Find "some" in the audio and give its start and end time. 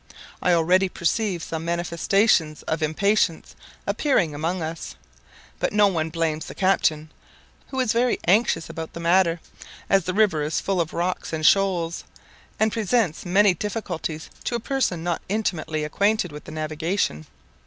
1.43-1.63